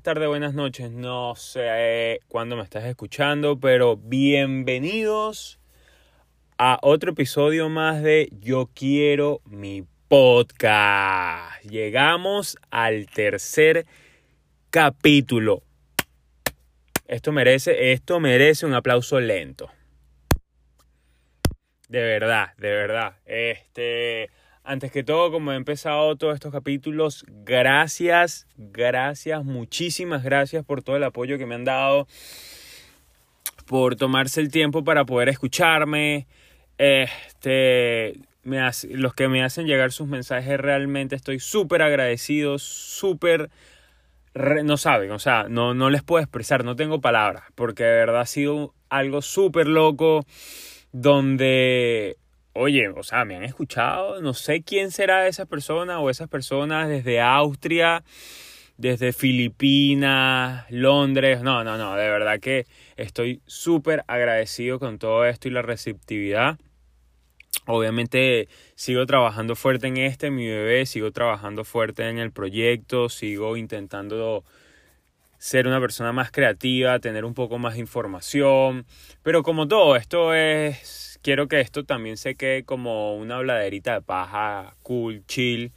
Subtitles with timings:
[0.00, 0.90] buenas tardes, buenas noches.
[0.90, 5.60] No sé cuándo me estás escuchando, pero bienvenidos
[6.56, 11.62] a otro episodio más de Yo quiero mi podcast.
[11.64, 13.84] Llegamos al tercer
[14.70, 15.62] capítulo.
[17.06, 19.68] Esto merece, esto merece un aplauso lento.
[21.88, 23.16] De verdad, de verdad.
[23.26, 24.30] Este,
[24.64, 30.96] antes que todo, como he empezado todos estos capítulos, gracias, gracias, muchísimas gracias por todo
[30.96, 32.06] el apoyo que me han dado,
[33.66, 36.26] por tomarse el tiempo para poder escucharme.
[36.78, 43.50] Este, los que me hacen llegar sus mensajes realmente estoy súper agradecido, súper
[44.34, 48.20] no saben, o sea, no, no les puedo expresar, no tengo palabras, porque de verdad
[48.20, 50.24] ha sido algo súper loco
[50.92, 52.16] donde,
[52.60, 56.88] oye, o sea, me han escuchado, no sé quién será esa persona o esas personas
[56.88, 58.04] desde Austria,
[58.76, 62.66] desde Filipinas, Londres, no, no, no, de verdad que
[62.96, 66.58] estoy súper agradecido con todo esto y la receptividad.
[67.66, 73.56] Obviamente sigo trabajando fuerte en este, mi bebé, sigo trabajando fuerte en el proyecto, sigo
[73.56, 74.44] intentando
[75.38, 78.84] ser una persona más creativa, tener un poco más de información,
[79.22, 84.02] pero como todo, esto es, quiero que esto también se quede como una habladerita de
[84.02, 85.72] paja, cool, chill,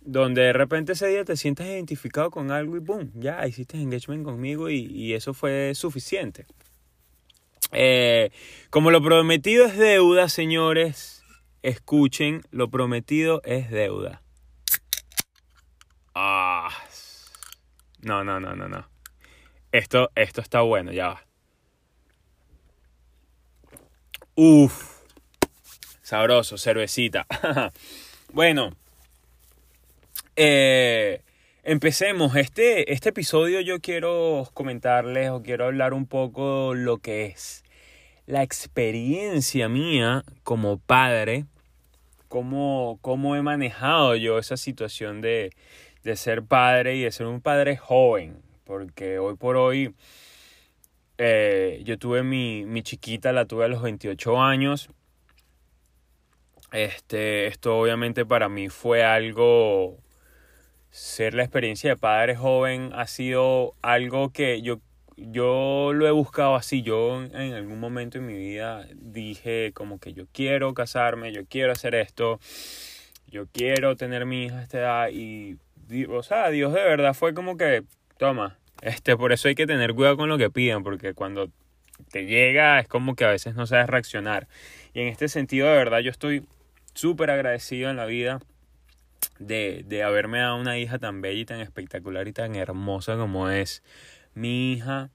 [0.00, 4.24] donde de repente ese día te sientas identificado con algo y boom, ya hiciste engagement
[4.24, 6.46] conmigo y, y eso fue suficiente.
[7.72, 8.30] Eh,
[8.70, 11.24] como lo prometido es deuda, señores,
[11.62, 14.22] escuchen, lo prometido es deuda.
[16.14, 16.68] Ah.
[18.02, 18.88] No, no, no, no, no.
[19.70, 21.26] Esto, esto está bueno, ya va.
[24.34, 25.02] Uf.
[26.02, 27.26] Sabroso, cervecita.
[28.32, 28.74] bueno.
[30.36, 31.20] Eh,
[31.62, 32.34] empecemos.
[32.36, 37.62] Este, este episodio yo quiero comentarles o quiero hablar un poco lo que es
[38.26, 41.44] la experiencia mía como padre,
[42.28, 45.50] cómo, cómo he manejado yo esa situación de,
[46.04, 49.94] de ser padre y de ser un padre joven, porque hoy por hoy
[51.18, 54.90] eh, yo tuve mi, mi chiquita, la tuve a los 28 años.
[56.72, 59.98] Este, esto obviamente para mí fue algo,
[60.90, 64.80] ser la experiencia de padre joven ha sido algo que yo
[65.16, 66.82] yo lo he buscado así.
[66.82, 71.72] Yo en algún momento en mi vida dije como que yo quiero casarme, yo quiero
[71.72, 72.40] hacer esto,
[73.26, 75.58] yo quiero tener mi hija a esta edad y,
[76.08, 77.84] o sea, Dios de verdad fue como que,
[78.18, 81.50] toma, este, por eso hay que tener cuidado con lo que piden, porque cuando
[82.10, 84.48] te llega es como que a veces no sabes reaccionar.
[84.92, 86.44] Y en este sentido, de verdad, yo estoy
[86.94, 88.40] súper agradecido en la vida
[89.38, 93.48] de, de haberme dado una hija tan bella y tan espectacular y tan hermosa como
[93.48, 93.82] es
[94.34, 95.10] mi hija,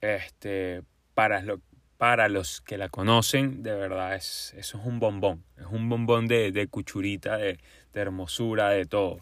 [0.00, 0.82] este,
[1.14, 1.60] para, lo,
[1.96, 5.44] para los que la conocen, de verdad, es, eso es un bombón.
[5.58, 7.58] Es un bombón de, de cuchurita, de,
[7.92, 9.20] de, hermosura, de todo.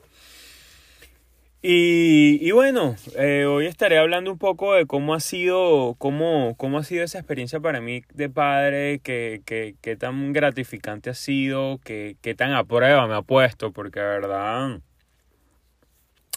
[1.61, 6.79] Y, y bueno, eh, hoy estaré hablando un poco de cómo ha sido, cómo, cómo
[6.79, 11.81] ha sido esa experiencia para mí de padre, qué que, que, tan gratificante ha sido,
[11.83, 14.81] qué tan a prueba me ha puesto, porque de verdad,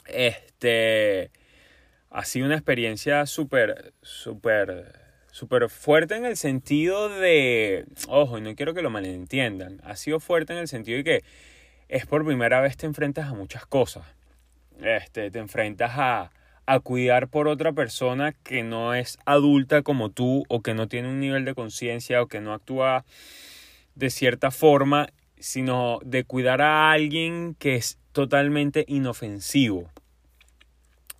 [0.07, 1.31] este,
[2.09, 4.93] ha sido una experiencia súper, súper,
[5.31, 10.19] súper fuerte en el sentido de, ojo, y no quiero que lo malentiendan, ha sido
[10.19, 11.23] fuerte en el sentido de que
[11.89, 14.03] es por primera vez te enfrentas a muchas cosas.
[14.81, 16.31] Este, te enfrentas a,
[16.65, 21.09] a cuidar por otra persona que no es adulta como tú o que no tiene
[21.09, 23.05] un nivel de conciencia o que no actúa
[23.95, 29.89] de cierta forma, sino de cuidar a alguien que es totalmente inofensivo.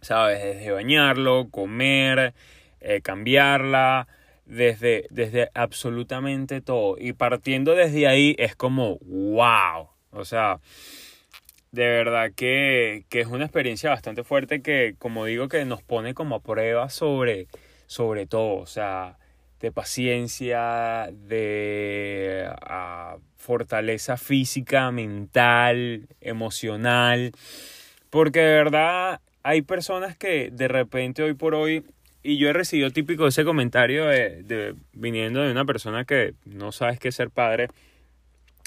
[0.02, 0.44] ¿sabes?
[0.44, 2.34] Desde bañarlo, comer,
[2.82, 4.08] eh, cambiarla,
[4.46, 6.98] desde, desde absolutamente todo.
[7.00, 9.90] Y partiendo desde ahí es como, wow.
[10.12, 10.60] O sea,
[11.72, 16.14] de verdad que, que, es una experiencia bastante fuerte que, como digo, que nos pone
[16.14, 17.48] como a prueba sobre,
[17.88, 18.58] sobre todo.
[18.58, 19.18] O sea,
[19.62, 27.32] de paciencia, de ah, fortaleza física, mental, emocional.
[28.10, 31.86] Porque de verdad hay personas que de repente hoy por hoy,
[32.24, 37.00] y yo he recibido típico ese comentario de, viniendo de una persona que no sabes
[37.00, 37.68] qué ser padre,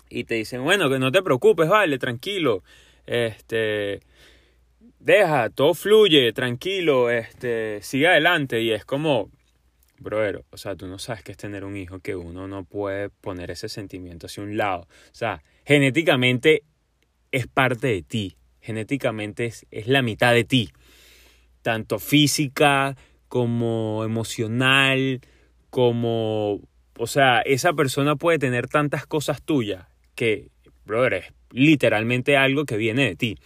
[0.09, 2.63] y te dicen, bueno, que no te preocupes, vale, tranquilo,
[3.07, 4.01] este,
[4.99, 9.31] deja, todo fluye, tranquilo, este, sigue adelante, y es como,
[9.99, 13.11] brother, o sea, tú no sabes qué es tener un hijo que uno no puede
[13.11, 16.63] poner ese sentimiento hacia un lado, o sea, genéticamente
[17.33, 20.71] es parte de ti, genéticamente es, es la mitad de ti.
[21.63, 22.97] tanto física
[23.29, 25.21] como emocional,
[25.71, 26.61] como,
[26.99, 30.51] o sea, esa persona puede tener tantas cosas tuyas que,
[30.85, 33.39] brother, literalmente algo que viene de ti.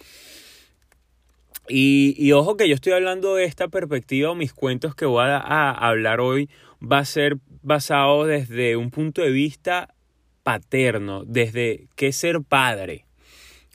[1.69, 5.37] Y, y, ojo que yo estoy hablando de esta perspectiva mis cuentos que voy a,
[5.37, 6.49] a, hablar hoy
[6.81, 9.93] va a ser basado desde un punto de vista
[10.41, 13.05] paterno, desde qué ser padre,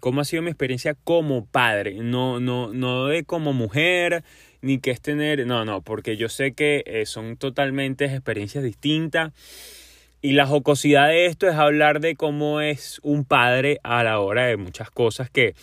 [0.00, 4.24] cómo ha sido mi experiencia como padre, no, no, no de como mujer,
[4.60, 9.32] ni qué es tener, no, no, porque yo sé que eh, son totalmente experiencias distintas.
[10.24, 14.46] Y la jocosidad de esto es hablar de cómo es un padre a la hora
[14.46, 15.54] de muchas cosas que,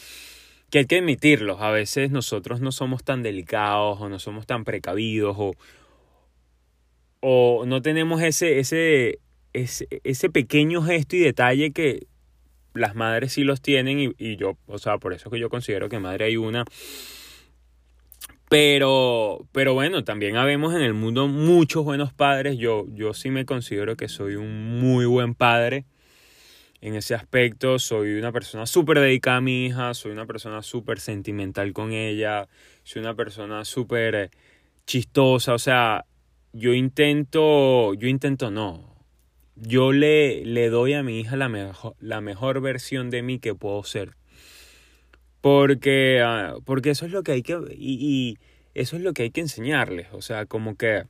[0.69, 1.61] que hay que admitirlos.
[1.61, 5.55] A veces nosotros no somos tan delicados o no somos tan precavidos o,
[7.21, 9.17] o no tenemos ese, ese,
[9.53, 12.05] ese, ese pequeño gesto y detalle que
[12.75, 15.89] las madres sí los tienen y, y, yo, o sea, por eso que yo considero
[15.89, 16.65] que madre hay una.
[18.51, 22.57] Pero, pero bueno, también habemos en el mundo muchos buenos padres.
[22.57, 25.85] Yo, yo sí me considero que soy un muy buen padre.
[26.81, 30.99] En ese aspecto, soy una persona súper dedicada a mi hija, soy una persona súper
[30.99, 32.49] sentimental con ella,
[32.83, 34.31] soy una persona súper
[34.85, 35.53] chistosa.
[35.53, 36.03] O sea,
[36.51, 38.97] yo intento, yo intento no,
[39.55, 43.55] yo le, le doy a mi hija la mejor, la mejor versión de mí que
[43.55, 44.17] puedo ser.
[45.41, 48.37] Porque, ah, porque eso es lo que hay que, y,
[48.73, 51.03] eso es lo que hay que enseñarles, o sea, como que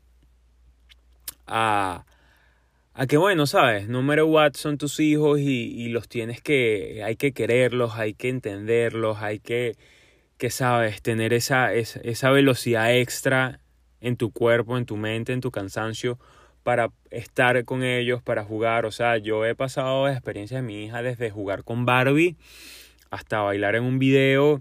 [1.45, 2.06] a,
[2.94, 7.04] a que bueno, sabes, no matter what son tus hijos y, y los tienes que,
[7.04, 9.75] hay que quererlos, hay que entenderlos, hay que,
[10.38, 13.60] que sabes, tener esa, esa, esa velocidad extra
[14.01, 16.18] en tu cuerpo, en tu mente, en tu cansancio,
[16.63, 18.86] para estar con ellos, para jugar.
[18.86, 22.38] O sea, yo he pasado experiencias de mi hija desde jugar con Barbie
[23.11, 24.59] hasta bailar en un video,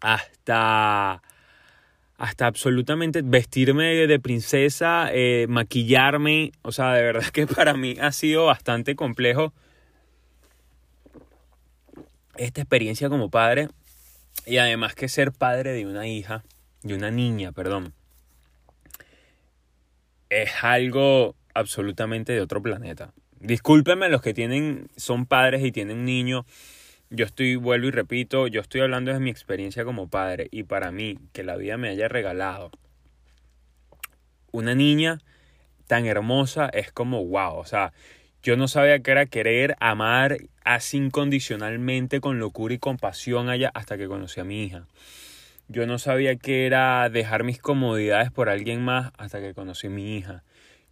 [0.00, 1.22] hasta
[2.18, 8.12] hasta absolutamente vestirme de princesa, eh, maquillarme, o sea, de verdad que para mí ha
[8.12, 9.54] sido bastante complejo
[12.36, 13.68] esta experiencia como padre
[14.44, 16.42] y además que ser padre de una hija,
[16.82, 17.94] de una niña, perdón
[20.30, 23.12] es algo absolutamente de otro planeta.
[23.40, 26.46] Discúlpenme los que tienen, son padres y tienen niños.
[27.10, 30.90] Yo estoy, vuelvo y repito, yo estoy hablando de mi experiencia como padre y para
[30.92, 32.70] mí, que la vida me haya regalado
[34.52, 35.20] una niña
[35.86, 37.92] tan hermosa es como wow, o sea,
[38.42, 43.98] yo no sabía que era querer amar así incondicionalmente con locura y compasión allá hasta
[43.98, 44.86] que conocí a mi hija.
[45.68, 49.90] Yo no sabía que era dejar mis comodidades por alguien más hasta que conocí a
[49.90, 50.42] mi hija.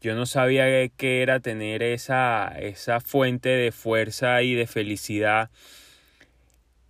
[0.00, 5.50] Yo no sabía que era tener esa, esa fuente de fuerza y de felicidad.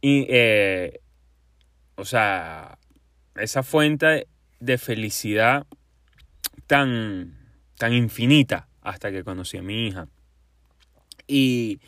[0.00, 1.00] Y, eh,
[1.96, 2.78] o sea,
[3.36, 4.28] esa fuente
[4.60, 5.66] de felicidad
[6.66, 7.36] tan,
[7.76, 10.08] tan infinita hasta que conocí a mi hija.
[11.26, 11.80] Y,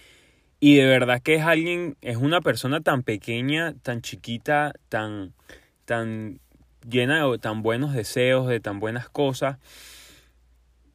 [0.58, 5.32] y de verdad que es alguien, es una persona tan pequeña, tan chiquita, tan,
[5.84, 6.40] tan
[6.88, 9.58] llena de tan buenos deseos, de tan buenas cosas,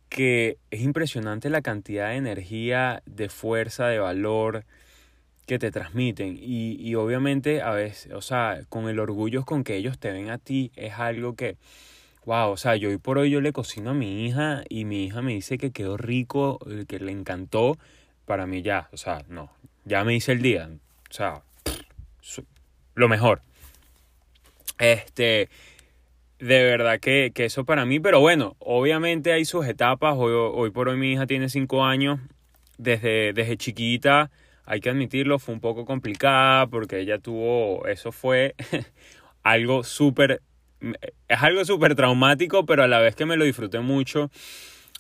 [0.10, 4.66] que es impresionante la cantidad de energía, de fuerza, de valor
[5.46, 6.38] que te transmiten.
[6.40, 10.30] Y, y obviamente a veces, o sea, con el orgullo con que ellos te ven
[10.30, 11.58] a ti, es algo que,
[12.26, 15.06] wow, o sea, yo hoy por hoy yo le cocino a mi hija y mi
[15.06, 17.78] hija me dice que quedó rico, eh, que le encantó,
[18.26, 19.52] para mí ya, o sea, no,
[19.86, 20.70] ya me hice el día,
[21.10, 21.44] o sea,
[22.96, 23.42] lo mejor.
[24.80, 25.50] Este,
[26.40, 30.16] de verdad que, que, eso para mí, pero bueno, obviamente hay sus etapas.
[30.18, 32.20] Hoy, hoy por hoy mi hija tiene cinco años.
[32.78, 34.32] Desde, desde chiquita,
[34.66, 38.56] hay que admitirlo, fue un poco complicada porque ella tuvo, eso fue
[39.44, 40.42] algo súper,
[41.28, 44.32] es algo súper traumático, pero a la vez que me lo disfruté mucho.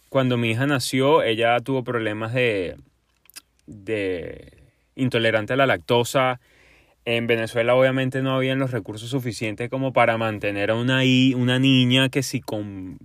[0.09, 2.77] Cuando mi hija nació, ella tuvo problemas de,
[3.67, 4.53] de
[4.95, 6.39] intolerante a la lactosa
[7.05, 11.01] en Venezuela obviamente no habían los recursos suficientes como para mantener a una,
[11.35, 12.97] una niña que si con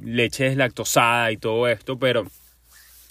[0.00, 2.24] leche deslactosada y todo esto, pero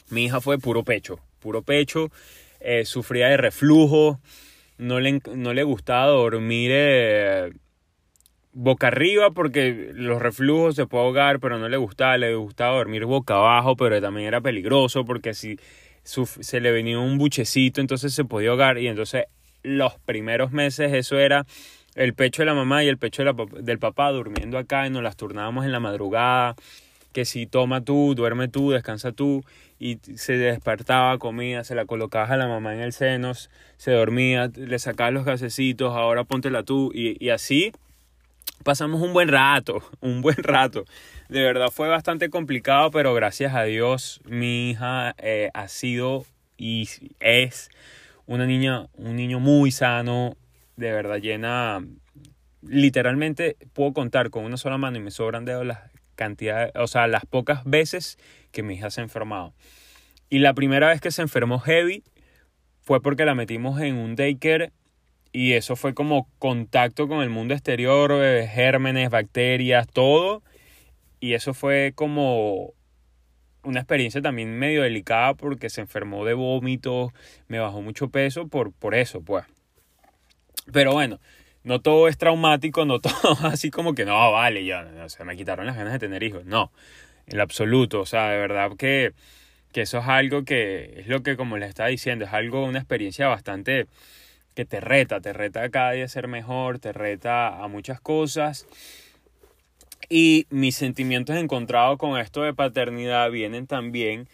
[0.10, 2.12] mi hija fue puro pecho, puro pecho,
[2.60, 4.20] eh, sufría de reflujo,
[4.78, 7.52] no le, no le gustaba dormir eh,
[8.54, 13.06] boca arriba porque los reflujos se puede ahogar, pero no le gustaba, le gustaba dormir
[13.06, 15.58] boca abajo, pero también era peligroso porque si
[16.04, 19.26] se le venía un buchecito, entonces se podía ahogar y entonces
[19.64, 21.46] los primeros meses eso era
[21.96, 25.18] el pecho de la mamá y el pecho del papá durmiendo acá y nos las
[25.18, 26.56] turnábamos en la madrugada,
[27.12, 29.44] que si toma tú, duerme tú, descansa tú,
[29.80, 33.34] y se despertaba, comía, se la colocabas a la mamá en el seno,
[33.78, 37.72] se dormía, le sacabas los gasecitos, ahora póntela tú, y, y así
[38.64, 40.86] pasamos un buen rato, un buen rato.
[41.30, 46.26] De verdad fue bastante complicado, pero gracias a Dios mi hija eh, ha sido
[46.58, 46.90] y
[47.20, 47.70] es
[48.26, 50.36] una niña, un niño muy sano,
[50.76, 51.84] de verdad llena,
[52.62, 55.80] literalmente puedo contar con una sola mano y me sobran dedos las
[56.20, 58.18] cantidades, o sea, las pocas veces
[58.52, 59.54] que mi hija se ha enfermado.
[60.30, 62.04] Y la primera vez que se enfermó heavy
[62.82, 64.74] fue porque la metimos en un daycare
[65.32, 70.44] y eso fue como contacto con el mundo exterior, eh, gérmenes, bacterias, todo.
[71.22, 72.74] Y eso fue como
[73.64, 77.14] una experiencia también medio delicada porque se enfermó de vómitos,
[77.48, 79.46] me bajó mucho peso por, por eso, pues.
[80.74, 81.20] Pero bueno,
[81.64, 85.36] no todo es traumático, no todo así como que no, vale, ya, o sea, me
[85.36, 86.46] quitaron las ganas de tener hijos.
[86.46, 86.72] No,
[87.28, 89.14] en absoluto, o sea, de verdad que,
[89.72, 92.80] que eso es algo que es lo que, como les estaba diciendo, es algo, una
[92.80, 93.88] experiencia bastante
[94.56, 98.68] que te reta, te reta cada día a ser mejor, te reta a muchas cosas.
[100.10, 104.28] Y mis sentimientos encontrados con esto de paternidad vienen también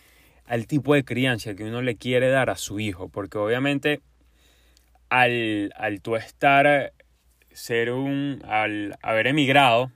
[0.46, 4.02] al tipo de crianza que uno le quiere dar a su hijo, porque obviamente
[5.10, 6.94] al, al tú estar,
[7.56, 9.92] ser un, al haber emigrado,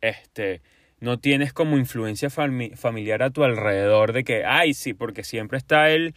[0.00, 0.62] este,
[1.00, 5.90] no tienes como influencia familiar a tu alrededor de que, ay, sí, porque siempre está
[5.90, 6.14] el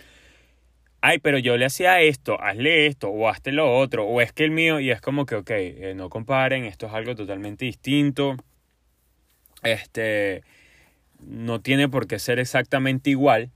[1.02, 4.44] ay, pero yo le hacía esto, hazle esto, o hazte lo otro, o es que
[4.44, 8.36] el mío, y es como que, ok, eh, no comparen, esto es algo totalmente distinto.
[9.64, 10.44] Este,
[11.20, 13.52] no tiene por qué ser exactamente igual.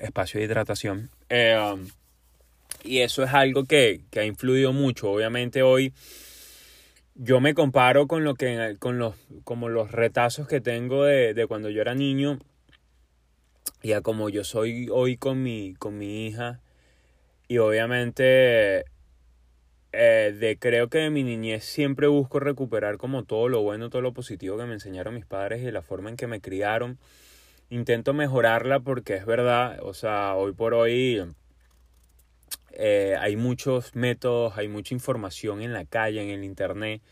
[0.00, 1.10] Espacio de hidratación.
[1.28, 1.88] Eh, um,
[2.86, 5.10] y eso es algo que, que, ha influido mucho.
[5.10, 5.92] Obviamente hoy
[7.14, 9.14] yo me comparo con lo que con los
[9.44, 12.38] como los retazos que tengo de, de cuando yo era niño
[13.82, 16.60] ya como yo soy hoy con mi, con mi hija
[17.48, 18.84] y obviamente
[19.92, 24.02] eh, de creo que de mi niñez siempre busco recuperar como todo lo bueno, todo
[24.02, 26.98] lo positivo que me enseñaron mis padres y la forma en que me criaron.
[27.70, 31.24] Intento mejorarla porque es verdad, o sea, hoy por hoy
[32.76, 37.02] eh, hay muchos métodos, hay mucha información en la calle, en el internet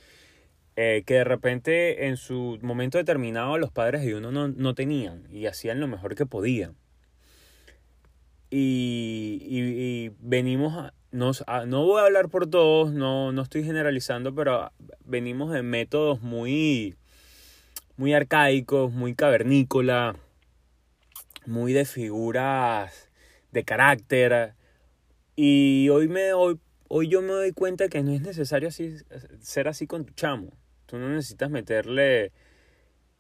[0.77, 5.47] eh, que de repente en su momento determinado los padres de uno no, tenían y
[5.47, 6.75] hacían lo mejor que podían.
[8.51, 14.73] Y, venimos a, nos, no voy a hablar por todos, no, no estoy generalizando, pero
[15.05, 16.97] venimos de métodos muy,
[17.97, 20.17] muy arcaicos, muy cavernícola,
[21.47, 23.11] muy de figuras
[23.53, 24.55] de carácter.
[25.37, 28.97] Y hoy, me, hoy, hoy yo me doy cuenta que no es necesario así,
[29.41, 30.51] ser así con tu chamo.
[30.87, 32.33] Tú no necesitas meterle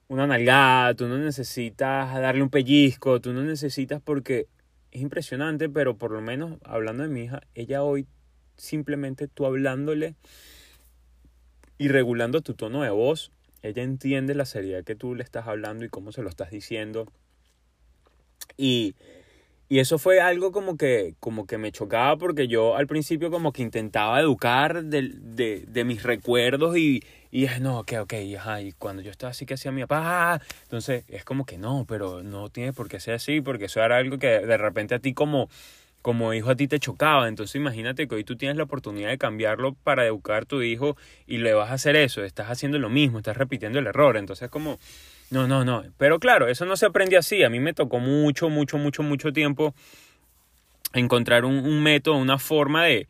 [0.09, 4.47] una nalgada, tú no necesitas darle un pellizco, tú no necesitas porque
[4.93, 8.07] es impresionante, pero por lo menos hablando de mi hija, ella hoy
[8.57, 10.15] simplemente tú hablándole
[11.79, 15.85] y regulando tu tono de voz, ella entiende la seriedad que tú le estás hablando
[15.85, 17.11] y cómo se lo estás diciendo.
[18.57, 18.95] Y,
[19.69, 23.53] y eso fue algo como que, como que me chocaba porque yo al principio como
[23.53, 28.61] que intentaba educar de, de, de mis recuerdos y, y es, no, ok, ok, ajá,
[28.61, 32.23] y cuando yo estaba así que hacía mi papá, entonces es como que no, pero
[32.23, 35.15] no tiene por qué ser así, porque eso era algo que de repente a ti
[35.15, 35.49] como,
[36.03, 39.19] como hijo a ti te chocaba, entonces imagínate que hoy tú tienes la oportunidad de
[39.19, 42.91] cambiarlo para educar a tu hijo y le vas a hacer eso, estás haciendo lo
[42.91, 44.79] mismo, estás repitiendo el error, entonces como,
[45.31, 48.49] no, no, no, pero claro, eso no se aprende así, a mí me tocó mucho,
[48.49, 49.75] mucho, mucho, mucho tiempo
[50.93, 53.09] encontrar un, método, una forma de,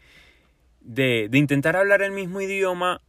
[0.80, 3.00] de, de intentar hablar el mismo idioma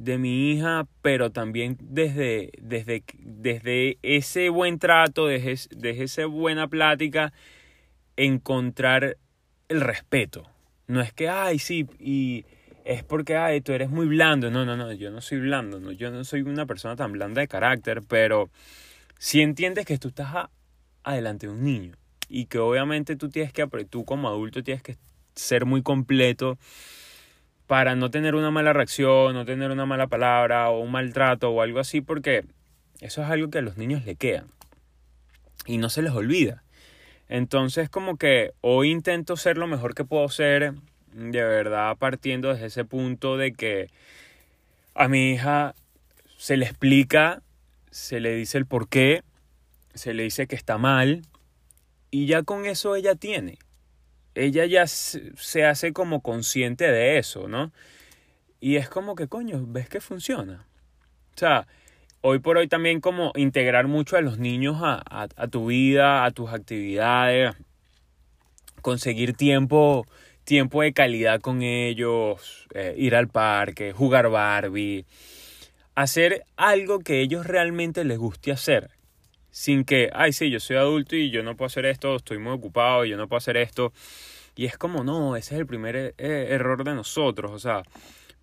[0.00, 6.68] de mi hija, pero también desde, desde, desde ese buen trato, desde, desde esa buena
[6.68, 7.32] plática,
[8.16, 9.18] encontrar
[9.68, 10.48] el respeto.
[10.86, 12.46] No es que, ay, sí, y
[12.90, 14.50] es porque, ay, tú eres muy blando.
[14.50, 17.40] No, no, no, yo no soy blando, no, yo no soy una persona tan blanda
[17.40, 18.50] de carácter, pero
[19.16, 20.48] si entiendes que tú estás
[21.04, 21.94] adelante de un niño
[22.28, 24.96] y que obviamente tú tienes que, tú como adulto tienes que
[25.36, 26.58] ser muy completo
[27.68, 31.62] para no tener una mala reacción, no tener una mala palabra o un maltrato o
[31.62, 32.44] algo así, porque
[32.98, 34.46] eso es algo que a los niños le queda
[35.64, 36.64] y no se les olvida.
[37.28, 40.74] Entonces como que hoy intento ser lo mejor que puedo ser,
[41.12, 43.90] de verdad partiendo desde ese punto de que
[44.94, 45.74] a mi hija
[46.36, 47.42] se le explica,
[47.90, 49.22] se le dice el por qué,
[49.94, 51.22] se le dice que está mal
[52.10, 53.58] y ya con eso ella tiene
[54.34, 57.72] ella ya se hace como consciente de eso, ¿no?
[58.60, 60.66] Y es como que, coño, ves que funciona.
[61.34, 61.66] O sea,
[62.20, 66.30] hoy por hoy también como integrar mucho a los niños a, a, tu vida, a
[66.30, 67.54] tus actividades,
[68.82, 70.06] conseguir tiempo,
[70.50, 75.06] tiempo de calidad con ellos, eh, ir al parque, jugar Barbie,
[75.94, 78.90] hacer algo que ellos realmente les guste hacer,
[79.52, 82.50] sin que, ay, sí, yo soy adulto y yo no puedo hacer esto, estoy muy
[82.50, 83.92] ocupado y yo no puedo hacer esto.
[84.56, 87.84] Y es como, no, ese es el primer eh, error de nosotros, o sea,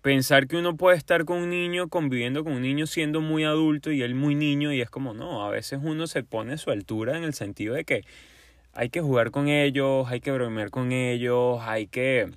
[0.00, 3.92] pensar que uno puede estar con un niño, conviviendo con un niño siendo muy adulto
[3.92, 6.70] y él muy niño y es como, no, a veces uno se pone a su
[6.70, 8.06] altura en el sentido de que
[8.78, 12.30] hay que jugar con ellos, hay que bromear con ellos, hay que,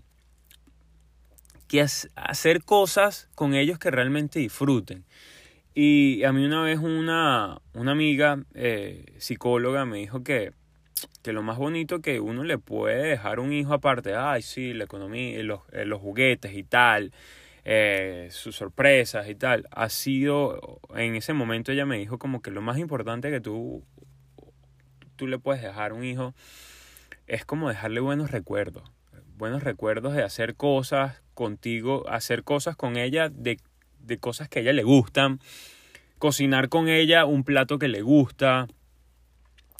[1.67, 1.81] que
[2.15, 5.05] hacer cosas con ellos que realmente disfruten.
[5.75, 10.53] Y a mí una vez una, una amiga eh, psicóloga me dijo que,
[11.21, 14.85] que lo más bonito que uno le puede dejar un hijo aparte, ay sí, la
[14.85, 17.13] economía, los, eh, los juguetes y tal,
[17.65, 22.49] eh, sus sorpresas y tal, ha sido, en ese momento ella me dijo como que
[22.49, 23.83] lo más importante que tú,
[25.21, 26.33] tú le puedes dejar a un hijo
[27.27, 28.91] es como dejarle buenos recuerdos,
[29.37, 33.59] buenos recuerdos de hacer cosas contigo, hacer cosas con ella, de,
[33.99, 35.39] de cosas que a ella le gustan,
[36.17, 38.65] cocinar con ella un plato que le gusta,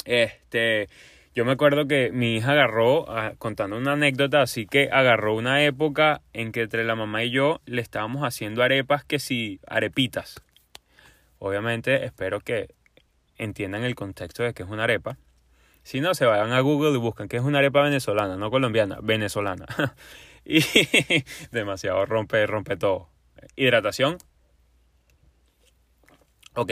[0.05, 0.89] este,
[1.33, 5.63] yo me acuerdo que mi hija agarró, ah, contando una anécdota, así que agarró una
[5.63, 10.39] época en que entre la mamá y yo le estábamos haciendo arepas que si arepitas.
[11.39, 12.75] Obviamente espero que
[13.41, 15.17] entiendan el contexto de que es una arepa.
[15.83, 18.99] Si no, se vayan a Google y buscan que es una arepa venezolana, no colombiana,
[19.01, 19.65] venezolana.
[20.45, 20.61] y
[21.51, 23.09] demasiado rompe, rompe todo.
[23.55, 24.17] Hidratación.
[26.53, 26.71] Ok,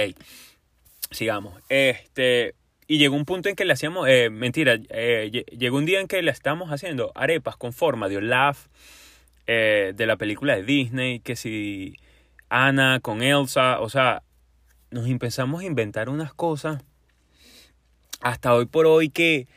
[1.11, 1.53] sigamos.
[1.69, 2.55] Este,
[2.87, 6.07] y llegó un punto en que le hacíamos, eh, mentira, eh, llegó un día en
[6.07, 8.67] que le estábamos haciendo arepas con forma de Olaf,
[9.47, 11.95] eh, de la película de Disney, que si
[12.49, 14.23] Ana con Elsa, o sea,
[14.91, 16.83] nos empezamos a inventar unas cosas
[18.21, 19.47] hasta hoy por hoy que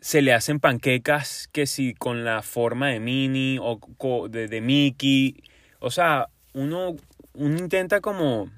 [0.00, 3.78] se le hacen panquecas que si con la forma de Minnie o
[4.28, 5.42] de, de Mickey,
[5.78, 6.96] o sea, uno,
[7.34, 8.50] uno intenta como,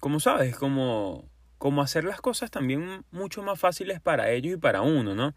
[0.00, 4.82] como sabes, como como hacer las cosas también mucho más fáciles para ellos y para
[4.82, 5.34] uno, ¿no?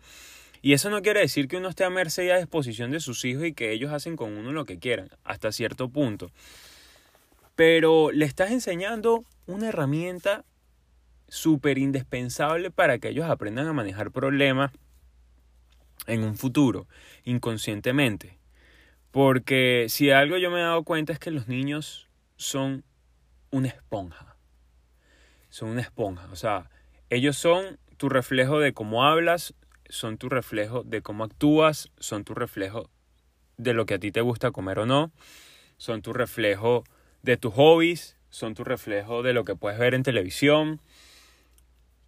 [0.62, 3.24] Y eso no quiere decir que uno esté a merced y a disposición de sus
[3.24, 6.32] hijos y que ellos hacen con uno lo que quieran, hasta cierto punto.
[7.56, 10.44] Pero le estás enseñando una herramienta
[11.30, 14.72] súper indispensable para que ellos aprendan a manejar problemas
[16.08, 16.88] en un futuro,
[17.24, 18.38] inconscientemente.
[19.12, 22.84] Porque si algo yo me he dado cuenta es que los niños son
[23.52, 24.30] una esponja
[25.50, 26.28] son una esponja.
[26.32, 26.70] O sea,
[27.10, 29.54] ellos son tu reflejo de cómo hablas,
[29.90, 32.90] son tu reflejo de cómo actúas, son tu reflejo
[33.58, 35.12] de lo que a ti te gusta comer o no,
[35.78, 36.84] son tu reflejo
[37.24, 40.80] de tus hobbies, son tu reflejo de lo que puedes ver en televisión,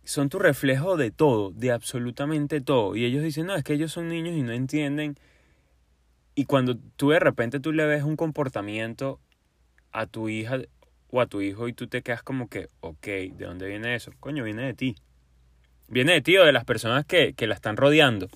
[0.03, 2.95] son tu reflejo de todo, de absolutamente todo.
[2.95, 5.17] Y ellos dicen, no, es que ellos son niños y no entienden.
[6.35, 9.19] Y cuando tú de repente tú le ves un comportamiento
[9.91, 10.59] a tu hija
[11.09, 14.11] o a tu hijo y tú te quedas como que, ok, ¿de dónde viene eso?
[14.19, 14.95] Coño, viene de ti.
[15.87, 18.29] Viene de ti o de las personas que, que la están rodeando.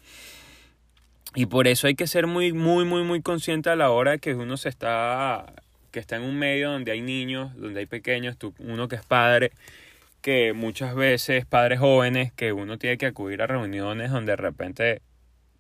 [1.36, 4.20] Y por eso hay que ser muy, muy, muy, muy consciente a la hora de
[4.20, 5.54] que uno se está,
[5.92, 9.06] que está en un medio donde hay niños, donde hay pequeños, tú, uno que es
[9.06, 9.52] padre,
[10.26, 15.02] que muchas veces padres jóvenes, que uno tiene que acudir a reuniones donde de repente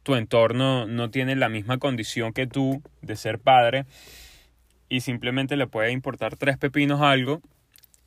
[0.01, 3.85] tu entorno no tiene la misma condición que tú de ser padre
[4.89, 7.43] y simplemente le puede importar tres pepinos algo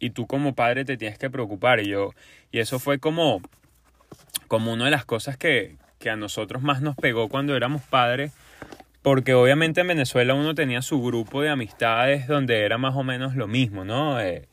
[0.01, 2.11] y tú como padre te tienes que preocupar y yo
[2.51, 3.41] y eso fue como
[4.49, 8.33] como una de las cosas que, que a nosotros más nos pegó cuando éramos padres
[9.03, 13.37] porque obviamente en Venezuela uno tenía su grupo de amistades donde era más o menos
[13.37, 14.21] lo mismo, ¿no?
[14.21, 14.49] Eh,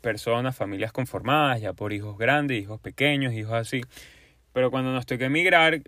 [0.00, 3.82] personas, familias conformadas, ya por hijos grandes, hijos pequeños, hijos así.
[4.52, 5.80] Pero cuando nos tocó emigrar,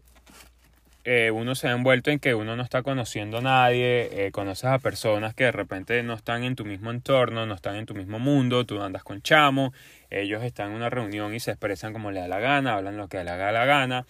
[1.05, 4.67] eh, uno se ha envuelto en que uno no está conociendo a nadie, eh, conoces
[4.67, 7.95] a personas que de repente no están en tu mismo entorno, no están en tu
[7.95, 9.73] mismo mundo, tú andas con chamo,
[10.11, 13.09] ellos están en una reunión y se expresan como le da la gana, hablan lo
[13.09, 14.07] que le da la gana,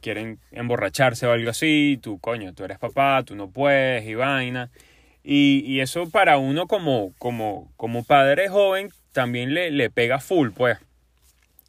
[0.00, 4.70] quieren emborracharse o algo así, tú coño, tú eres papá, tú no puedes y vaina.
[5.22, 10.50] Y, y eso para uno como, como, como padre joven también le, le pega full,
[10.50, 10.78] pues.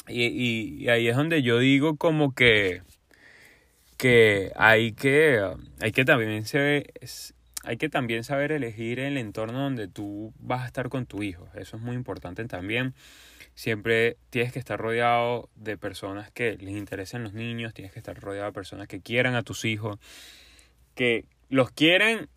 [0.08, 2.82] y, y ahí es donde yo digo como que
[4.04, 5.42] que hay que,
[5.80, 6.44] hay que también
[7.64, 11.48] hay que también saber elegir el entorno donde tú vas a estar con tu hijo.
[11.56, 12.94] Eso es muy importante también.
[13.56, 18.20] Siempre tienes que estar rodeado de personas que les interesen los niños, tienes que estar
[18.20, 20.00] rodeado de personas que quieran a tus hijos,
[20.96, 22.28] que los quieren,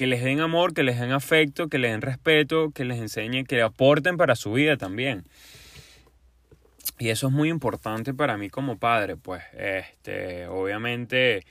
[0.00, 3.44] que les den amor, que les den afecto, que les den respeto, que les enseñen,
[3.44, 5.24] que aporten para su vida también.
[6.98, 11.44] Y eso es muy importante para mí como padre, pues, este, obviamente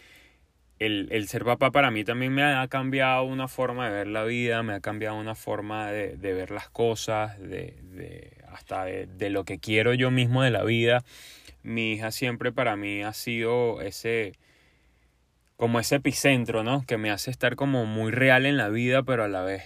[0.79, 4.23] el, el, ser papá para mí también me ha cambiado una forma de ver la
[4.23, 9.05] vida, me ha cambiado una forma de, de ver las cosas, de, de hasta de,
[9.05, 11.03] de, lo que quiero yo mismo de la vida.
[11.61, 14.33] Mi hija siempre para mí ha sido ese
[15.59, 16.85] como ese epicentro, ¿no?
[16.85, 19.61] Que me hace estar como muy real en la vida, pero a la vez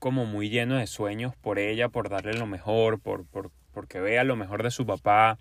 [0.00, 4.24] como muy lleno de sueños por ella, por darle lo mejor, por, por porque vea
[4.24, 5.38] lo mejor de su papá,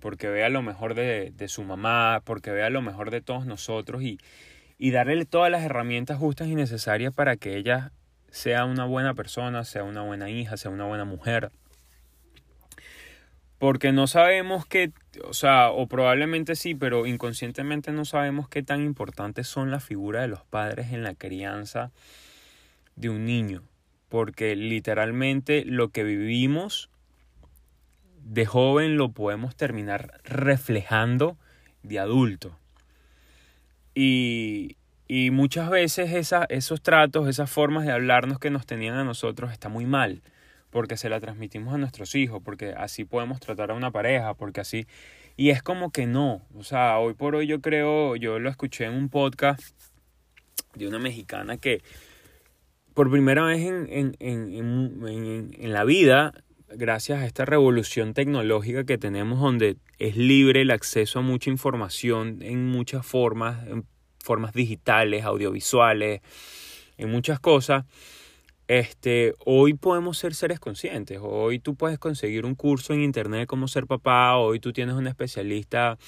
[0.00, 4.02] porque vea lo mejor de, de su mamá, porque vea lo mejor de todos nosotros
[4.02, 4.18] y,
[4.78, 7.92] y darle todas las herramientas justas y necesarias para que ella
[8.30, 11.50] sea una buena persona, sea una buena hija, sea una buena mujer.
[13.58, 14.92] Porque no sabemos qué,
[15.24, 20.22] o sea, o probablemente sí, pero inconscientemente no sabemos qué tan importantes son las figuras
[20.22, 21.90] de los padres en la crianza
[22.96, 23.62] de un niño.
[24.08, 26.90] Porque literalmente lo que vivimos
[28.22, 31.36] de joven lo podemos terminar reflejando
[31.82, 32.58] de adulto.
[33.94, 34.76] Y,
[35.08, 36.10] y muchas veces
[36.48, 40.22] esos tratos, esas formas de hablarnos que nos tenían a nosotros está muy mal,
[40.76, 44.60] porque se la transmitimos a nuestros hijos, porque así podemos tratar a una pareja, porque
[44.60, 44.86] así...
[45.34, 48.84] Y es como que no, o sea, hoy por hoy yo creo, yo lo escuché
[48.84, 49.74] en un podcast
[50.74, 51.80] de una mexicana que
[52.92, 56.34] por primera vez en, en, en, en, la vida
[56.68, 62.42] gracias a esta revolución tecnológica que tenemos donde es libre el acceso a mucha información
[62.42, 63.86] en muchas formas, en
[64.22, 66.20] formas digitales, audiovisuales,
[66.98, 67.86] en muchas cosas,
[68.68, 71.20] este, hoy podemos ser seres conscientes.
[71.22, 74.96] Hoy tú puedes conseguir un curso en internet de cómo ser papá, hoy tú tienes
[74.96, 75.98] un especialista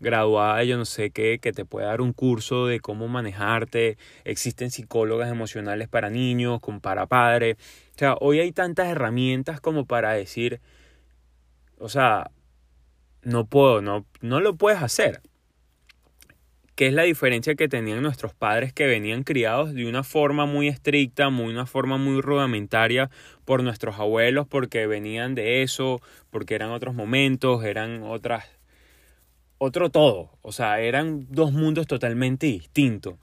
[0.00, 3.96] graduada, yo no sé qué, que te puede dar un curso de cómo manejarte.
[4.24, 7.56] Existen psicólogas emocionales para niños, como para padres.
[7.94, 10.60] O sea, hoy hay tantas herramientas como para decir,
[11.78, 12.30] o sea,
[13.22, 15.22] no puedo, no, no lo puedes hacer.
[16.74, 20.66] ¿Qué es la diferencia que tenían nuestros padres que venían criados de una forma muy
[20.66, 23.10] estricta, muy una forma muy rudimentaria
[23.44, 28.44] por nuestros abuelos, porque venían de eso, porque eran otros momentos, eran otras
[29.58, 30.30] otro todo.
[30.42, 33.14] O sea, eran dos mundos totalmente distintos.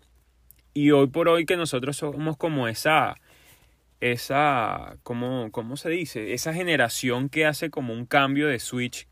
[0.73, 3.17] Y hoy por hoy que nosotros somos como esa,
[3.99, 6.33] esa, ¿cómo, ¿cómo se dice?
[6.33, 9.07] Esa generación que hace como un cambio de switch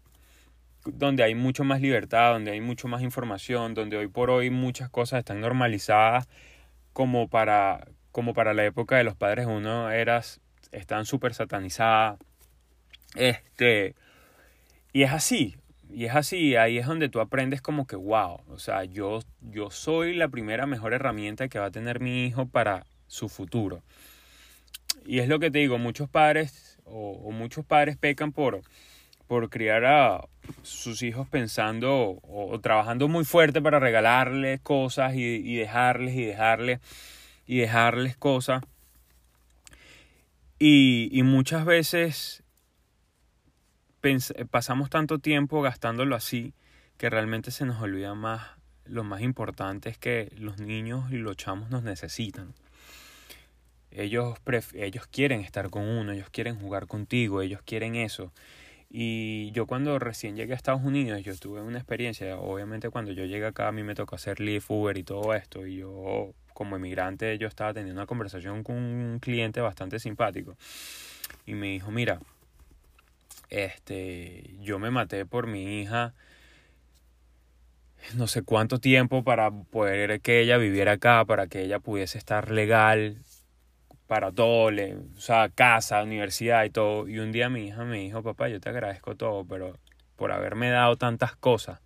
[0.93, 4.89] donde hay mucho más libertad, donde hay mucho más información, donde hoy por hoy muchas
[4.89, 6.27] cosas están normalizadas
[6.93, 12.19] como para, como para la época de los padres uno eras, están súper satanizadas.
[13.15, 13.95] Este,
[14.93, 15.55] y es así,
[15.89, 19.71] y es así, ahí es donde tú aprendes como que, wow, o sea, yo, yo
[19.71, 23.81] soy la primera mejor herramienta que va a tener mi hijo para su futuro.
[25.05, 28.61] Y es lo que te digo, muchos padres o, muchos padres pecan por,
[29.29, 30.27] por criar a
[30.63, 36.79] sus hijos pensando o, trabajando muy fuerte para regalarles cosas y, y dejarles y dejarles
[37.45, 38.63] y dejarles cosas.
[40.57, 42.43] Y, y muchas veces
[44.49, 46.53] pasamos tanto tiempo gastándolo así
[46.97, 48.41] que realmente se nos olvida más
[48.85, 52.55] lo más importante es que los niños y los chamos nos necesitan.
[53.91, 54.37] Ellos,
[54.73, 58.31] ellos quieren estar con uno, ellos quieren jugar contigo, ellos quieren eso.
[58.89, 63.25] Y yo cuando recién llegué a Estados Unidos, yo tuve una experiencia, obviamente cuando yo
[63.25, 66.75] llegué acá a mí me tocó hacer Lyft, Uber y todo esto, y yo como
[66.75, 70.57] emigrante yo estaba teniendo una conversación con un cliente bastante simpático.
[71.45, 72.19] Y me dijo, mira,
[73.49, 76.13] este, yo me maté por mi hija
[78.15, 82.51] no sé cuánto tiempo para poder que ella viviera acá, para que ella pudiese estar
[82.51, 83.17] legal
[84.09, 87.07] para todo, o sea, casa, universidad y todo.
[87.07, 89.77] Y un día mi hija me dijo, papá, yo te agradezco todo, pero
[90.15, 91.79] por haberme dado tantas cosas,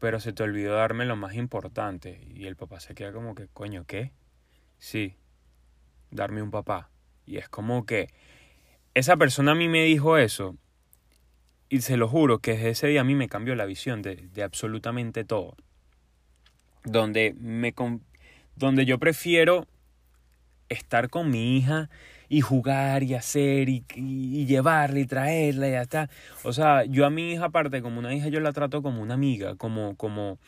[0.00, 2.26] pero se te olvidó darme lo más importante.
[2.34, 4.10] Y el papá se queda como que, coño, ¿qué?
[4.78, 5.14] Sí,
[6.10, 6.90] darme un papá.
[7.24, 8.08] Y es como que
[8.94, 10.56] esa persona a mí me dijo eso
[11.68, 14.16] y se lo juro que desde ese día a mí me cambió la visión de,
[14.16, 15.54] de absolutamente todo.
[16.82, 17.72] Donde, me,
[18.56, 19.68] donde yo prefiero
[20.72, 21.88] estar con mi hija
[22.28, 23.84] y jugar y hacer y,
[24.46, 26.10] llevarla y traerla y ya está.
[26.44, 29.14] O sea, yo a mi hija aparte como una hija yo la trato como una
[29.14, 30.38] amiga, como, como,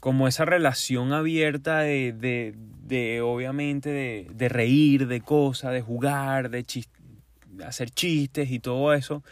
[0.00, 2.54] como esa relación abierta de, de,
[2.86, 6.90] de obviamente, de, de reír, de cosas, de jugar, de chist
[7.62, 9.22] hacer chistes y todo eso,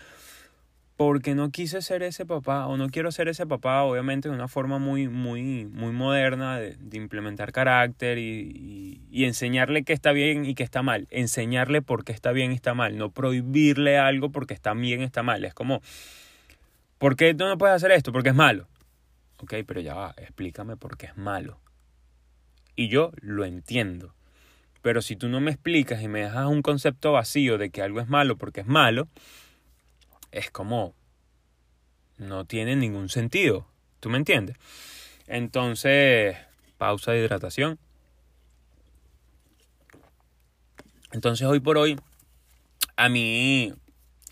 [1.05, 4.47] porque no quise ser ese papá o no quiero ser ese papá, obviamente de una
[4.47, 10.62] forma muy, muy, muy moderna de, implementar carácter y, enseñarle que está bien y que
[10.62, 14.75] está mal, enseñarle por qué está bien y está mal, no prohibirle algo porque está
[14.75, 15.83] bien está mal, es como,
[16.99, 18.12] ¿por qué tú no puedes hacer esto?
[18.12, 18.69] Porque es malo.
[19.38, 21.59] Ok, pero ya va, explícame por qué es malo.
[22.77, 24.15] y yo lo entiendo.
[24.83, 28.01] Pero si tú no me explicas y me dejas un concepto vacío de que algo
[28.01, 29.09] es malo porque es malo,
[30.33, 30.95] es como
[32.18, 33.66] no tiene ningún sentido.
[34.01, 34.57] ¿Tú me entiendes?
[35.27, 36.37] Entonces,
[36.79, 37.79] pausa de hidratación.
[41.12, 41.99] Entonces, hoy por hoy,
[42.97, 43.73] a mí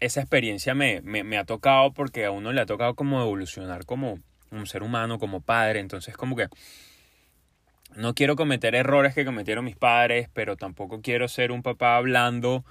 [0.01, 4.19] esa experiencia me, me, ha tocado porque a uno le ha tocado como evolucionar como
[4.51, 5.81] un ser humano, como padre.
[5.81, 6.49] Entonces, como que
[7.95, 12.65] no quiero cometer errores que cometieron mis padres, pero tampoco quiero ser un papá blando.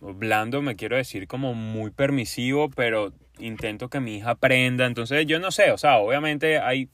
[0.00, 4.86] Blando me quiero decir como muy permisivo, pero intento que mi hija aprenda.
[4.86, 6.88] Entonces yo no sé, o sea, obviamente hay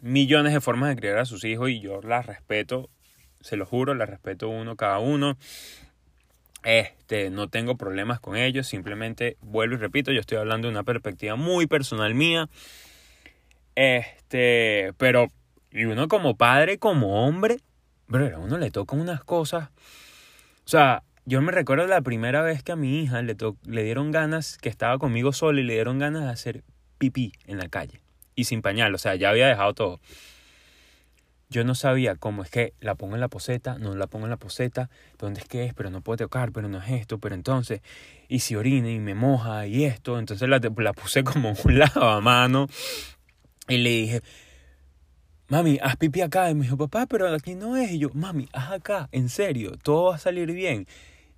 [0.00, 2.90] millones de formas de criar a sus hijos y yo las respeto,
[3.40, 5.36] se lo juro, las respeto uno cada uno.
[6.64, 10.82] Este, no tengo problemas con ellos, simplemente vuelvo y repito, yo estoy hablando de una
[10.82, 12.48] perspectiva muy personal mía.
[13.74, 15.28] Este, pero
[15.74, 17.58] y uno como padre, como hombre,
[18.10, 19.70] pero a uno le tocan unas cosas.
[20.64, 23.34] O sea, yo me recuerdo la primera vez que a mi hija le,
[23.82, 26.64] dieron ganas, que estaba conmigo sola y le dieron ganas de hacer
[26.98, 28.00] pipí en la calle.
[28.34, 30.00] Y sin pañal, o sea, ya había dejado todo.
[31.48, 34.30] Yo no sabía cómo es que la pongo en la poseta, no la pongo en
[34.30, 37.34] la poseta, dónde es que es, pero no puedo tocar, pero no es esto, pero
[37.34, 37.80] entonces,
[38.28, 42.66] y si orina y me moja y esto, entonces la, la puse como un lavamano
[43.68, 44.22] y le dije,
[45.48, 46.50] mami, haz pipí acá.
[46.50, 47.92] Y me dijo, papá, pero aquí no es.
[47.92, 50.86] Y yo, mami, haz acá, en serio, todo va a salir bien.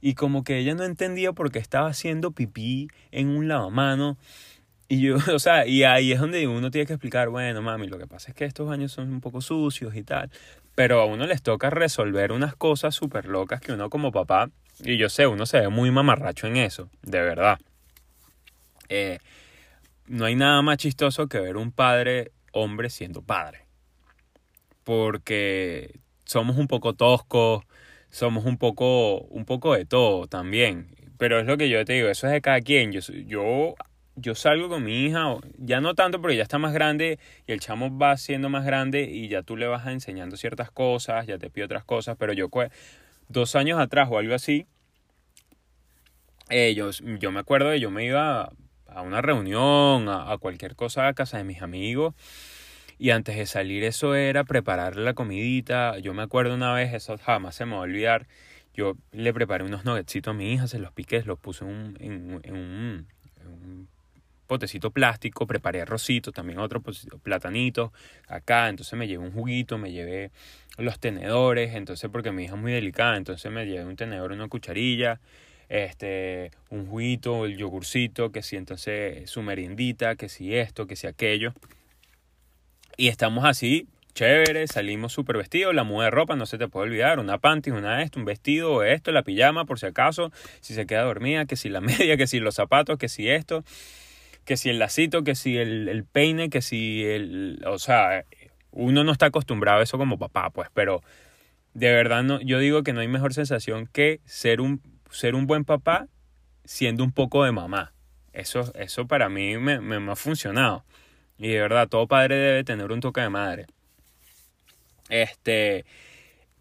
[0.00, 4.18] Y como que ella no entendía por qué estaba haciendo pipí en un lavamano.
[4.88, 7.98] Y yo, o sea, y ahí es donde uno tiene que explicar, bueno, mami, lo
[7.98, 10.30] que pasa es que estos baños son un poco sucios y tal.
[10.74, 14.50] Pero a uno les toca resolver unas cosas súper locas que uno como papá,
[14.85, 17.59] y yo sé, uno se ve muy mamarracho en eso, de verdad.
[18.88, 19.18] Eh,
[20.06, 23.66] no hay nada más chistoso que ver un padre hombre siendo padre
[24.87, 27.64] porque somos un poco toscos,
[28.16, 30.88] somos un poco, un poco de todo también.
[31.18, 32.90] Pero es lo que yo te digo, eso es de cada quien.
[32.90, 33.74] Yo, yo,
[34.14, 37.61] yo salgo con mi hija, ya no tanto porque ya está más grande y el
[37.61, 41.50] chamo va siendo más grande y ya tú le vas enseñando ciertas cosas, ya te
[41.50, 42.48] pide otras cosas, pero yo
[43.29, 44.66] dos años atrás o algo así,
[46.48, 48.50] ellos, yo me acuerdo de yo me iba
[48.87, 52.14] a una reunión, a cualquier cosa a casa de mis amigos
[52.98, 55.98] y antes de salir eso era prepararle la comidita.
[55.98, 58.26] Yo me acuerdo una vez, eso jamás se me va a olvidar.
[58.74, 63.06] Yo le preparé unos nuggetscitos a mi hija, se los piqué, los puse en, un,
[64.46, 67.92] potecito plástico, preparé arrocito, también otro platanito
[68.28, 70.30] acá, entonces me llevé un juguito, me llevé
[70.78, 74.46] los tenedores, entonces porque mi hija es muy delicada, entonces me llevé un tenedor, una
[74.46, 75.20] cucharilla,
[75.68, 81.06] este, un juguito, el yogurcito, que si entonces su merindita, que si esto, que si
[81.09, 81.52] aquello.
[82.96, 86.87] Y estamos así, chévere, salimos súper vestidos, la muda de ropa, no se te puede
[86.87, 90.87] olvidar, una panty, una esto, un vestido, esto, la pijama, por si acaso, si se
[90.87, 93.64] queda dormida, que si la media, que si los zapatos, que si esto,
[94.46, 97.62] que si el lacito, que si el, el peine, que si el...
[97.66, 98.24] O sea,
[98.70, 101.02] uno no está acostumbrado a eso como papá, pues, pero
[101.74, 104.80] de verdad no, yo digo que no hay mejor sensación que ser un,
[105.11, 106.09] ser un buen papá
[106.64, 107.92] siendo un poco de mamá.
[108.32, 110.85] Eso, eso para mí me, me ha funcionado.
[111.38, 113.66] Y de verdad, todo padre debe tener un toque de madre.
[115.09, 115.85] Este.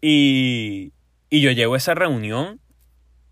[0.00, 0.92] Y,
[1.30, 2.60] y yo llego a esa reunión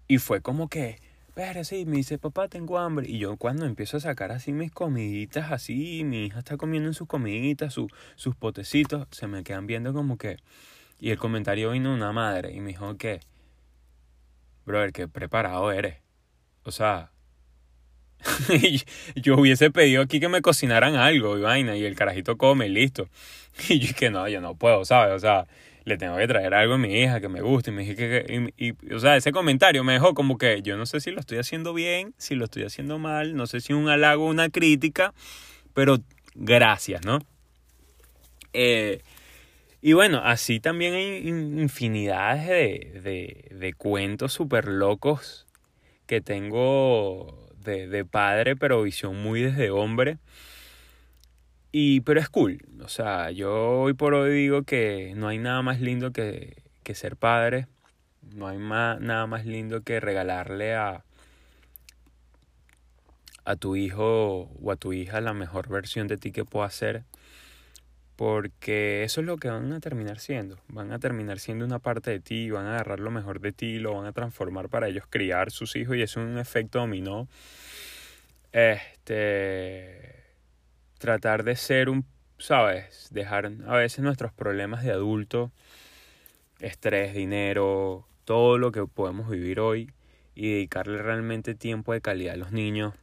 [0.08, 1.00] y fue como que,
[1.34, 3.08] pero sí, me dice, papá, tengo hambre.
[3.08, 6.94] Y yo cuando empiezo a sacar así mis comiditas, así, mi hija está comiendo en
[6.94, 10.38] sus comiditas, sus potecitos, se me quedan viendo como que...
[11.00, 13.20] Y el comentario vino una madre y me dijo que,
[14.64, 15.96] brother, qué preparado eres.
[16.62, 17.10] O sea,
[19.16, 23.08] yo hubiese pedido aquí que me cocinaran algo y vaina, y el carajito come, listo.
[23.68, 25.14] Y yo que no, yo no puedo, ¿sabes?
[25.14, 25.46] O sea,
[25.84, 27.70] le tengo que traer algo a mi hija que me guste.
[27.70, 31.00] Y me dije que, o sea, ese comentario me dejó como que yo no sé
[31.00, 34.26] si lo estoy haciendo bien, si lo estoy haciendo mal, no sé si un halago
[34.26, 35.14] una crítica,
[35.72, 35.98] pero
[36.34, 37.20] gracias, ¿no?
[38.52, 39.02] Eh,
[39.82, 45.46] y bueno, así también hay infinidades de, de, de cuentos súper locos
[46.06, 50.18] que tengo de, padre, pero visión muy desde hombre.
[51.72, 52.60] Y, pero es cool.
[52.82, 56.94] O sea, yo hoy por hoy digo que no hay nada más lindo que, que
[56.94, 57.66] ser padre.
[58.34, 61.04] No hay más, nada más lindo que regalarle a,
[63.44, 67.04] a tu hijo o a tu hija la mejor versión de ti que pueda ser
[68.16, 70.58] porque eso es lo que van a terminar siendo.
[70.68, 73.78] Van a terminar siendo una parte de ti, van a agarrar lo mejor de ti,
[73.78, 77.28] lo van a transformar para ellos criar sus hijos y es un efecto dominó.
[78.52, 80.14] Este
[80.98, 82.06] tratar de ser un,
[82.38, 85.52] sabes, dejar a veces nuestros problemas de adulto
[86.60, 89.92] estrés, dinero, todo lo que podemos vivir hoy
[90.34, 92.94] y dedicarle realmente tiempo de calidad a los niños,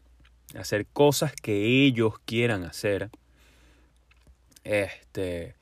[0.57, 3.09] hacer cosas que ellos quieran hacer.
[4.63, 5.55] Este,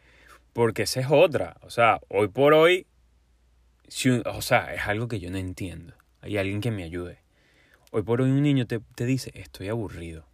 [0.54, 2.86] porque esa es otra, o sea, hoy por hoy,
[3.88, 5.94] si, o sea, es algo que yo no entiendo.
[6.22, 7.20] Hay alguien que me ayude.
[7.92, 10.26] Hoy por hoy un niño te, te dice, estoy aburrido.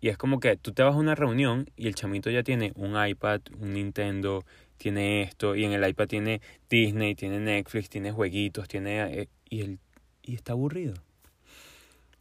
[0.00, 2.72] Y es como que tú te vas a una reunión y el chamito ya tiene
[2.76, 4.44] un iPad, un Nintendo,
[4.76, 9.22] tiene esto, y en el iPad tiene Disney, tiene Netflix, tiene jueguitos, tiene...
[9.22, 9.78] Eh, y, él,
[10.22, 10.94] y está aburrido.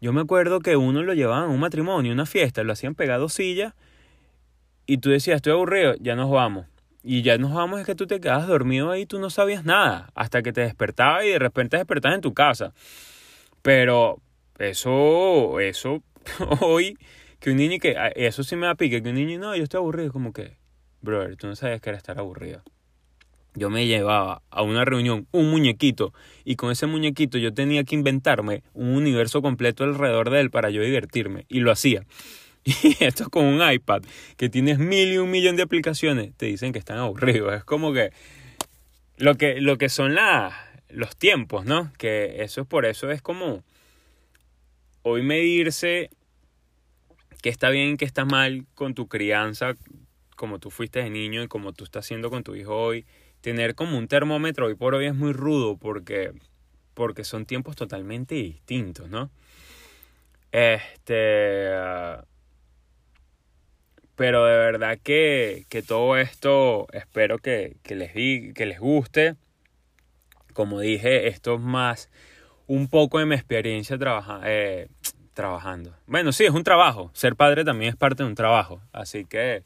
[0.02, 3.30] Yo me acuerdo que uno lo llevaban a un matrimonio, una fiesta, lo hacían pegado
[3.30, 3.74] sillas,
[4.88, 6.66] y tú decías, estoy aburrido, ya nos vamos.
[7.04, 10.10] Y ya nos vamos es que tú te quedas dormido ahí, tú no sabías nada,
[10.16, 12.74] hasta que te despertabas y de repente despertas en tu casa.
[13.62, 14.22] Pero
[14.58, 16.02] eso, eso,
[16.62, 16.98] hoy
[17.40, 19.64] que un niño que, ah, eso sí me da pique, que un niño, no, yo
[19.64, 20.58] estoy aburrido, como que,
[21.02, 22.64] brother, tú no sabes que era estar aburrido.
[23.54, 26.14] Yo me llevaba a una reunión un muñequito
[26.46, 30.70] y con ese muñequito yo tenía que inventarme un universo completo alrededor de él para
[30.70, 32.06] yo divertirme y lo hacía.
[32.84, 34.04] Y esto con un iPad
[34.36, 37.54] que tienes mil y un millón de aplicaciones, te dicen que están aburridos.
[37.54, 38.12] Es como que
[39.18, 40.54] lo que, lo que son la,
[40.90, 41.92] los tiempos, ¿no?
[41.98, 43.64] Que eso es por eso es como
[45.04, 46.10] hoy medirse
[47.42, 49.76] que está bien, que está mal con tu crianza,
[50.36, 53.06] como tú fuiste de niño y como tú estás haciendo con tu hijo hoy.
[53.40, 56.34] Tener como un termómetro hoy por hoy es muy rudo porque,
[56.94, 59.30] porque son tiempos totalmente distintos, ¿no?
[60.52, 61.70] Este.
[64.18, 69.36] Pero de verdad que, que todo esto espero que, que les, que les guste.
[70.54, 72.10] Como dije, esto es más
[72.66, 74.48] un poco de mi experiencia trabajando.
[74.48, 74.88] Eh,
[75.36, 75.94] trabajando.
[76.08, 77.12] Bueno, sí, es un trabajo.
[77.14, 78.82] Ser padre también es parte de un trabajo.
[78.92, 79.64] Así que...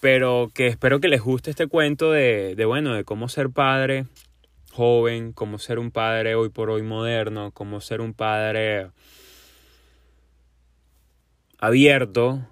[0.00, 4.06] Pero que espero que les guste este cuento de, de bueno, de cómo ser padre
[4.72, 8.90] joven, cómo ser un padre hoy por hoy moderno, cómo ser un padre
[11.58, 12.46] abierto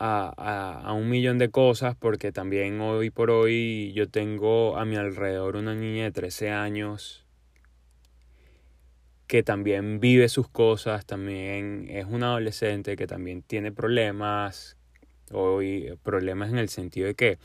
[0.00, 4.86] a, a, a, un millón de cosas, porque también hoy por hoy yo tengo a
[4.86, 7.26] mi alrededor una niña de 13 años
[9.26, 14.76] que también vive sus cosas, también es un adolescente que también tiene problemas,
[15.30, 17.38] hoy problemas en el sentido de que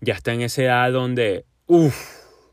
[0.00, 1.96] ya está en esa edad donde, uff,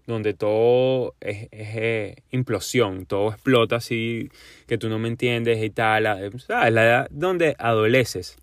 [0.05, 4.29] donde todo es, es, implosión, todo explota así,
[4.67, 8.37] que tú no me entiendes y tal, es la edad donde adoleces.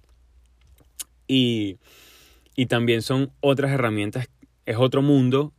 [1.32, 1.78] Y,
[2.56, 4.28] y también son otras herramientas,
[4.66, 5.52] es otro mundo,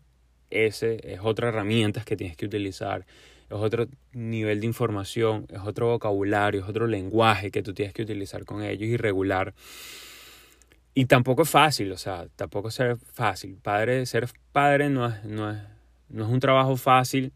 [0.49, 3.05] ese es otra herramientas que tienes que utilizar
[3.49, 8.01] es otro nivel de información, es otro vocabulario, es otro lenguaje que tú tienes que
[8.01, 9.53] utilizar con ellos y regular.
[10.95, 12.79] Y tampoco es fácil, o sea, tampoco es
[13.13, 13.57] fácil.
[13.61, 15.59] Padre, ser padre no es, no es,
[16.09, 17.33] no es un trabajo fácil,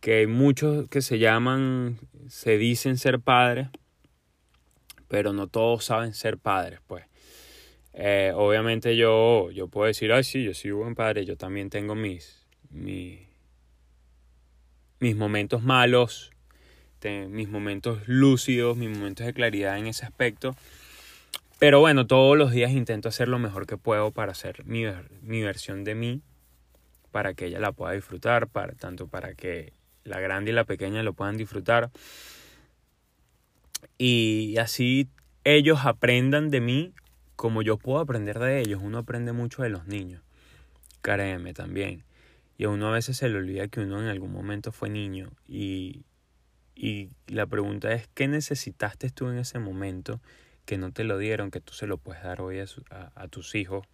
[0.00, 3.68] que hay muchos que se llaman, se dicen ser padres,
[5.08, 7.04] pero no todos saben ser padres, pues.
[8.00, 11.96] Eh, obviamente yo, yo puedo decir, ay, sí, yo soy buen padre, yo también tengo
[11.96, 13.18] mis, mis,
[15.00, 16.30] mis momentos malos,
[17.02, 20.54] mis momentos lúcidos, mis momentos de claridad en ese aspecto.
[21.58, 24.84] Pero bueno, todos los días intento hacer lo mejor que puedo para hacer mi,
[25.20, 26.22] mi versión de mí,
[27.10, 29.72] para que ella la pueda disfrutar, para, tanto para que
[30.04, 31.90] la grande y la pequeña lo puedan disfrutar.
[33.98, 35.08] Y así
[35.42, 36.92] ellos aprendan de mí
[37.38, 38.80] como yo puedo aprender de ellos.
[38.82, 40.22] Uno aprende mucho de los niños.
[41.02, 42.02] Créeme también.
[42.56, 45.30] Y a uno a veces se le olvida que uno en algún momento fue niño.
[45.46, 46.02] Y,
[46.74, 50.20] y la pregunta es, ¿qué necesitaste tú en ese momento
[50.64, 53.54] que no te lo dieron, que tú se lo puedes dar hoy a, a, tus
[53.54, 53.86] hijos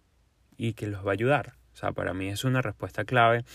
[0.57, 1.53] y que los va a ayudar?
[1.75, 3.45] O sea, para mí es una respuesta clave.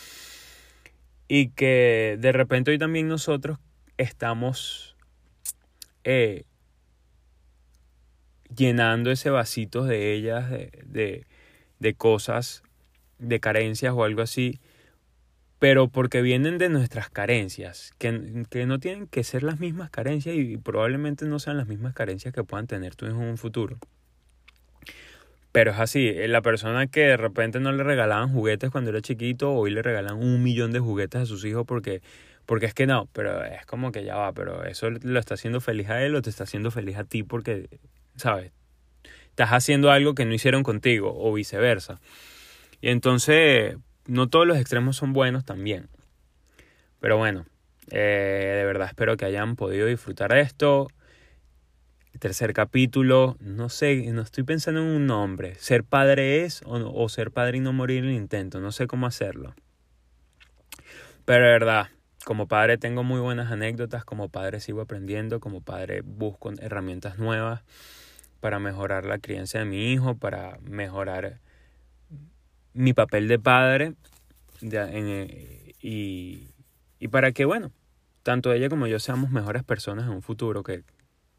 [1.26, 3.58] Y que de repente hoy también nosotros
[3.96, 4.94] estamos
[6.04, 6.44] eh,
[8.60, 11.26] llenando ese vasito de ellas, de,
[11.78, 12.62] de, cosas,
[13.18, 14.60] de carencias o algo así,
[15.58, 20.36] pero porque vienen de nuestras carencias, que, que, no tienen que ser las mismas carencias
[20.36, 23.78] y probablemente no sean las mismas carencias que puedan tener tú en un futuro.
[25.52, 29.00] Pero es así, eh, la persona que de repente no le regalaban juguetes cuando era
[29.00, 32.02] chiquito, hoy le regalan un millón de juguetes a sus hijos porque,
[32.44, 35.60] porque es que no, pero es como que ya va, pero eso lo está haciendo
[35.62, 37.68] feliz a él o te está haciendo feliz a ti porque,
[38.20, 38.52] ¿sabes?
[39.30, 42.00] Estás haciendo algo que no hicieron contigo o viceversa.
[42.80, 45.88] Y entonces, no todos los extremos son buenos también.
[47.00, 47.46] Pero bueno,
[47.90, 50.88] eh, de verdad espero que hayan podido disfrutar de esto.
[52.18, 55.54] tercer capítulo, no sé, no estoy pensando en un nombre.
[55.54, 58.86] Ser padre es o, o ser padre y no morir en el intento, no sé
[58.86, 59.54] cómo hacerlo.
[61.24, 61.88] Pero de verdad,
[62.24, 67.62] como padre tengo muy buenas anécdotas, como padre sigo aprendiendo, como padre busco herramientas nuevas
[68.40, 71.40] para mejorar la crianza de mi hijo, para mejorar
[72.72, 73.94] mi papel de padre
[75.80, 76.48] y,
[76.98, 77.72] y para que, bueno,
[78.22, 80.84] tanto ella como yo seamos mejores personas en un futuro, que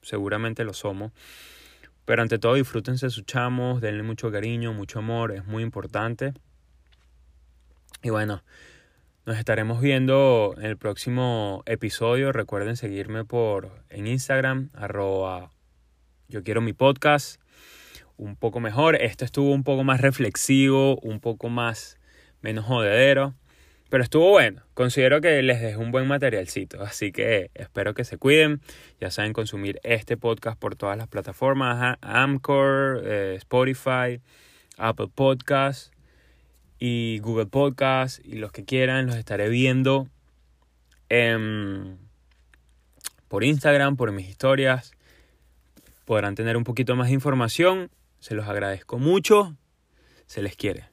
[0.02, 1.12] seguramente lo somos.
[2.06, 6.34] Pero ante todo disfrútense sus chamos, denle mucho cariño, mucho amor, es muy importante.
[8.02, 8.44] Y bueno,
[9.26, 12.32] nos estaremos viendo en el próximo episodio.
[12.32, 15.52] Recuerden seguirme por en Instagram, arroba
[16.32, 17.42] yo quiero mi podcast.
[18.18, 18.96] Un poco mejor.
[18.96, 21.98] Esto estuvo un poco más reflexivo, un poco más
[22.42, 23.36] menos jodedero.
[23.90, 24.64] Pero estuvo bueno.
[24.74, 26.82] Considero que les dejé un buen materialcito.
[26.82, 28.62] Así que espero que se cuiden.
[29.02, 31.98] Ya saben consumir este podcast por todas las plataformas.
[32.02, 34.22] Amcor, eh, Spotify,
[34.78, 35.92] Apple Podcasts
[36.80, 40.08] y Google Podcast y los que quieran los estaré viendo
[43.28, 44.94] por Instagram, por mis historias.
[46.06, 47.90] Podrán tener un poquito más de información.
[48.20, 49.56] Se los agradezco mucho.
[50.26, 50.91] Se les quiere.